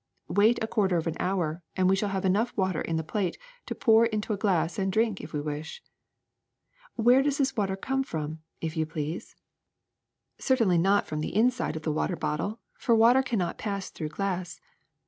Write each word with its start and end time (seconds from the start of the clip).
Wait 0.29 0.57
a 0.63 0.67
quarter 0.67 0.97
of 0.97 1.05
an 1.05 1.15
hour 1.19 1.61
and 1.75 1.87
we 1.87 1.95
shall 1.95 2.09
have 2.09 2.25
enough 2.25 2.57
water 2.57 2.81
in 2.81 2.95
the 2.95 3.03
plate 3.03 3.37
to 3.67 3.75
pour 3.75 4.07
into 4.07 4.33
a 4.33 4.35
glass 4.35 4.79
and 4.79 4.91
drink 4.91 5.21
if 5.21 5.31
we 5.31 5.39
wish. 5.39 5.83
''Where 6.97 7.23
does 7.23 7.37
this 7.37 7.55
water 7.55 7.75
come 7.75 8.01
from, 8.01 8.39
if 8.61 8.75
you 8.75 8.87
please? 8.87 9.35
HUMIDITY 10.39 10.63
IN 10.63 10.69
THE 10.69 10.73
ATMOSPHERE 10.73 10.73
339 10.73 10.73
Certainly 10.73 10.77
not 10.79 11.05
from 11.05 11.19
the 11.19 11.35
inside 11.35 11.75
of 11.75 11.83
the 11.83 11.91
water 11.91 12.15
bottle, 12.15 12.59
for 12.73 12.95
water 12.95 13.21
cannot 13.21 13.59
pass 13.59 13.91
through 13.91 14.09
glass. 14.09 14.59